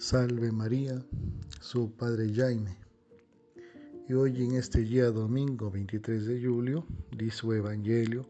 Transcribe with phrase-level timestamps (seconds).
[0.00, 1.04] Salve María,
[1.60, 2.76] su Padre Jaime.
[4.08, 8.24] Y hoy en este día domingo 23 de julio, dice su Evangelio,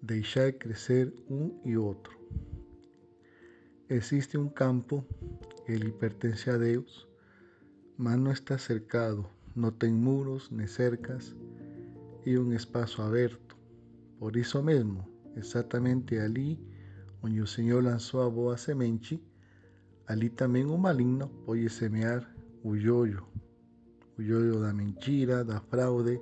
[0.00, 2.12] dejar crecer un y otro.
[3.88, 5.04] Existe un campo,
[5.66, 7.08] ele pertence a Deus,
[7.96, 11.34] mas não está cercado, não tem muros nem cercas
[12.24, 13.56] e um espaço aberto.
[14.20, 16.64] Por isso mesmo, exatamente ali
[17.24, 19.20] onde o Senhor lançou a boa semente,
[20.06, 22.22] ali também o maligno pode semear
[22.62, 23.26] o joio,
[24.18, 26.20] o joio da mentira, da fraude,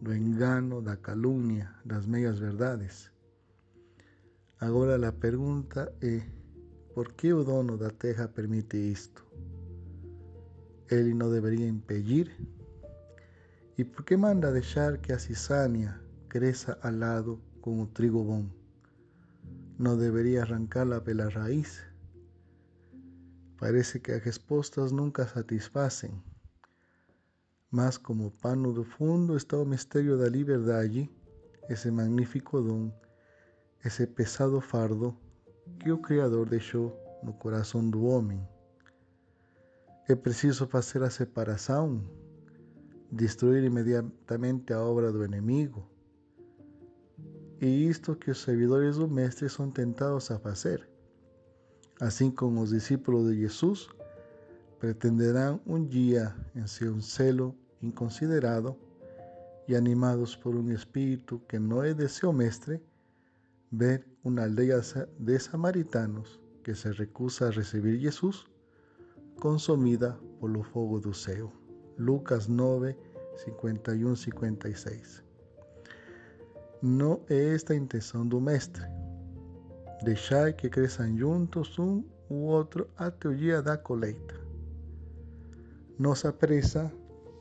[0.00, 3.10] do engano, da calúnia, das meias verdades.
[4.60, 6.22] Agora a pergunta é:
[6.94, 9.26] por que o dono da terra permite isto?
[10.90, 12.30] Ele não deveria impedir?
[13.78, 18.44] E por que manda deixar que a cizaña cresça ao lado com o trigo bom?
[19.78, 21.89] Não deveria arrancá-la pela raiz?
[23.60, 26.10] Parece que as respostas nunca satisfazem.
[27.70, 31.10] Mas como pano do fundo está o mistério da liberdade,
[31.68, 32.90] esse magnífico dom,
[33.84, 35.14] esse pesado fardo
[35.78, 38.48] que o Criador deixou no coração do homem.
[40.08, 42.02] É preciso fazer a separação,
[43.12, 45.86] destruir imediatamente a obra do inimigo.
[47.60, 50.89] E isto que os servidores do Mestre são tentados a fazer.
[52.00, 53.88] Assim como os discípulos de Jesus
[54.78, 58.74] pretenderão um dia, em seu celo inconsiderado
[59.68, 62.80] e animados por um espírito que não é de seu mestre,
[63.70, 64.80] ver uma aldeia
[65.18, 68.46] de samaritanos que se recusa a recibir Jesus
[69.38, 71.52] consumida pelo fogo do céu.
[71.98, 72.96] Lucas 9,
[73.36, 75.22] 51, 56.
[76.82, 78.99] Não é esta intenção do Mestre
[80.02, 84.34] Deixai que cresçam juntos um o outro até o dia da colheita.
[85.98, 86.90] Nossa pressa,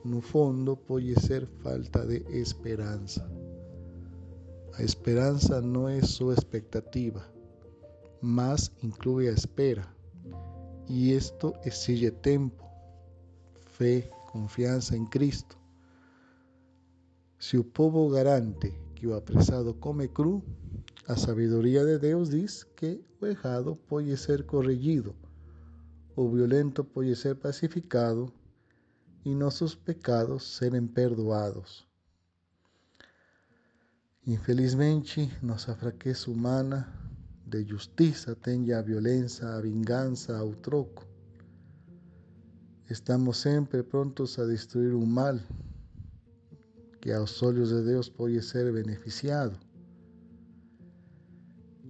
[0.03, 3.29] no fundo, pode ser falta de esperança.
[4.73, 7.25] A esperança não é só expectativa,
[8.21, 9.87] mas inclui a espera.
[10.87, 12.65] E isto exige tempo,
[13.71, 14.01] fé,
[14.31, 15.57] confiança em Cristo.
[17.37, 20.43] Se o povo garante que o apressado come cru,
[21.09, 25.15] a sabedoria de Deus diz que o errado pode ser corrigido,
[26.15, 28.31] o violento pode ser pacificado
[29.25, 31.83] e nossos pecados serem perdoados.
[34.27, 36.87] Infelizmente, nossa fraqueza humana
[37.43, 41.07] de justiça tende a violência, a vingança, ao troco.
[42.87, 45.39] Estamos sempre prontos a destruir o mal
[47.01, 49.68] que aos olhos de Deus pode ser beneficiado.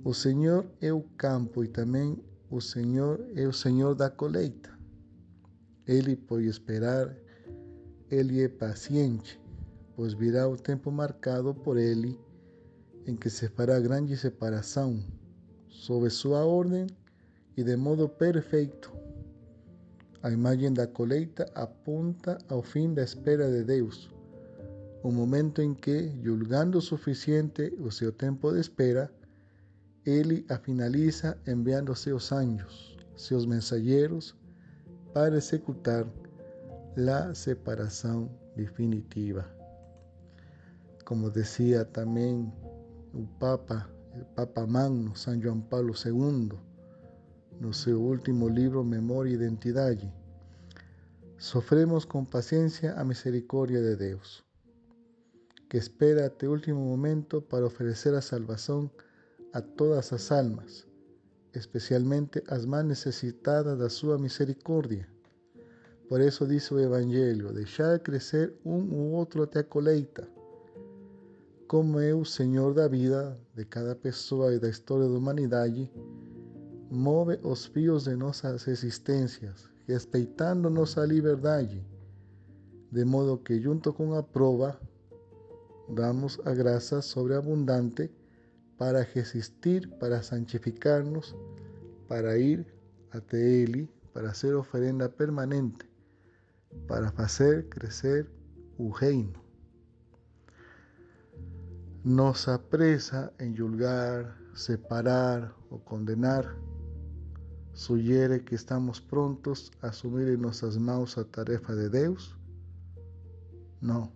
[0.02, 2.18] O Senhor é o campo e também
[2.50, 4.70] o Senhor é o Senhor da colheita.
[5.86, 7.14] Ele pode esperar,
[8.10, 9.38] ele é paciente,
[9.98, 12.18] pois virá o tempo marcado por ele
[13.06, 15.04] em que se fará grande separação
[15.68, 16.88] sob sua ordem
[17.58, 18.94] e de modo perfeito.
[20.24, 24.10] A imagem da colheita aponta ao fim da espera de Deus,
[25.04, 29.12] o momento em que, julgando suficiente o seu tempo de espera,
[30.50, 34.36] a finaliza enviando seus anjos, seus mensageiros,
[35.14, 36.06] para executar
[36.98, 39.46] a separação definitiva.
[41.06, 42.52] Como dizia também
[43.14, 46.58] o Papa, o Papa Magno, São João Paulo II,
[47.60, 50.12] no seu último livro Memória e Identidade,
[51.38, 54.44] sofremos com paciência a misericórdia de Deus,
[55.70, 58.90] que espera até o último momento para oferecer a salvação
[59.54, 60.88] a todas as almas,
[61.54, 65.08] especialmente as mais necessitadas da sua misericórdia.
[66.08, 70.28] Por isso diz o Evangelho: deixar crescer um ou outro até a colheita.
[71.68, 75.92] Como é o Senhor da vida de cada pessoa e da história da humanidade,
[76.90, 81.86] move os fios de nossas existências, respeitando nossa liberdade,
[82.92, 84.80] de modo que, junto com a prova,
[85.90, 88.10] damos a graça sobreabundante
[88.80, 91.36] para resistir, para santificarnos,
[92.08, 92.66] para ir
[93.12, 95.86] até Ele, para ser oferenda permanente,
[96.88, 98.26] para fazer crescer
[98.78, 99.44] o reino.
[102.06, 106.58] Nossa pressa em julgar, separar ou condenar
[107.74, 112.34] sugere que estamos prontos a assumir em nossas mãos a tarefa de Deus?
[113.82, 114.10] Não.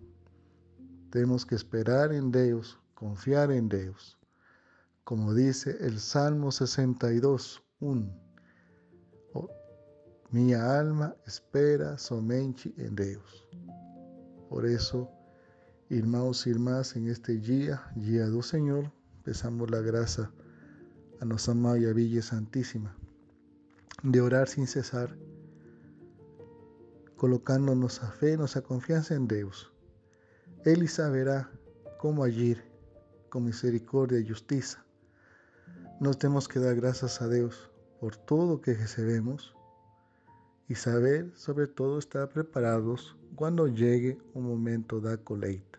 [1.10, 4.23] Temos que esperar em Deus, confiar em Deus
[5.04, 8.24] como dice el Salmo 62, 1.
[10.30, 13.46] Minha alma espera somente em Deus.
[14.48, 15.06] Por isso,
[15.90, 18.90] irmãos e irmãs, em este dia, dia do Senhor,
[19.22, 20.32] peçamos a graça
[21.20, 22.94] a nossa amada a Virgem Santíssima
[24.02, 25.16] de orar sem cessar,
[27.16, 29.72] colocando nossa fé e nossa confiança em Deus.
[30.66, 31.48] Ele saberá
[31.98, 32.62] como agir
[33.30, 34.83] com misericórdia e justiça.
[36.00, 37.70] Nós temos que dar graças a Deus
[38.00, 39.54] por tudo que recebemos
[40.68, 45.78] e saber, sobre todo, estar preparados quando chegue o momento da colheita,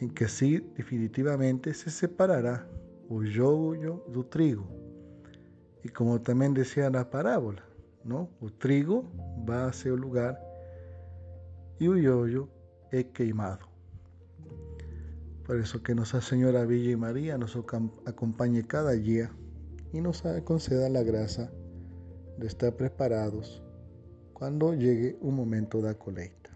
[0.00, 2.64] em que assim definitivamente se separará
[3.08, 4.66] o joio do trigo.
[5.82, 7.62] E como também dizia na parábola,
[8.04, 8.28] não?
[8.40, 9.10] o trigo
[9.44, 10.40] vai a seu lugar
[11.80, 12.48] e o joio
[12.92, 13.75] é queimado.
[15.46, 17.54] Por isso que Nossa Senhora Virgem Maria nos
[18.04, 19.30] acompanhe cada dia
[19.92, 21.52] e nos conceda a graça
[22.36, 23.62] de estar preparados
[24.34, 26.50] quando llegue o momento da colheita.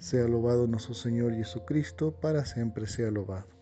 [0.00, 3.53] Sea louvado nosso Senhor Jesus Cristo, para sempre sea louvado.